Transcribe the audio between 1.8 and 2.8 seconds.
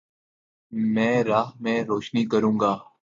روشنی کرونگا